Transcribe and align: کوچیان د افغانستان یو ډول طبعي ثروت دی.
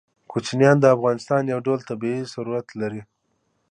کوچیان 0.31 0.77
د 0.81 0.85
افغانستان 0.95 1.41
یو 1.45 1.59
ډول 1.65 1.79
طبعي 1.89 2.17
ثروت 2.33 2.67
دی. 2.91 3.01